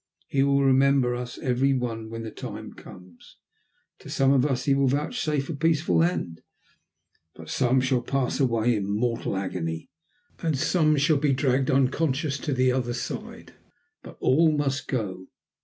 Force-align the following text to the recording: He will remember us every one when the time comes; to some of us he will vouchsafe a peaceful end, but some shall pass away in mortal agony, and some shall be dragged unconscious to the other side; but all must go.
He 0.29 0.41
will 0.41 0.63
remember 0.63 1.13
us 1.13 1.37
every 1.37 1.73
one 1.77 2.09
when 2.09 2.23
the 2.23 2.31
time 2.31 2.73
comes; 2.73 3.37
to 3.99 4.09
some 4.09 4.33
of 4.33 4.43
us 4.43 4.63
he 4.65 4.73
will 4.73 4.87
vouchsafe 4.87 5.47
a 5.47 5.53
peaceful 5.55 6.01
end, 6.01 6.41
but 7.35 7.51
some 7.51 7.79
shall 7.79 8.01
pass 8.01 8.39
away 8.39 8.75
in 8.75 8.89
mortal 8.89 9.37
agony, 9.37 9.91
and 10.39 10.57
some 10.57 10.97
shall 10.97 11.17
be 11.19 11.33
dragged 11.33 11.69
unconscious 11.69 12.39
to 12.39 12.51
the 12.51 12.71
other 12.71 12.93
side; 12.95 13.53
but 14.01 14.17
all 14.21 14.51
must 14.51 14.87
go. 14.87 15.27